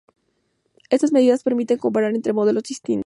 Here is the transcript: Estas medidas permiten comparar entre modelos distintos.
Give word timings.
Estas 0.89 1.11
medidas 1.17 1.43
permiten 1.47 1.77
comparar 1.77 2.11
entre 2.15 2.33
modelos 2.39 2.63
distintos. 2.71 2.99